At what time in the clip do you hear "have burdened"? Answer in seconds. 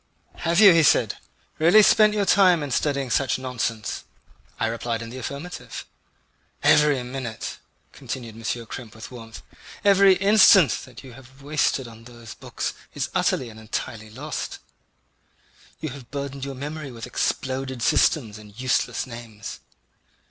15.89-16.45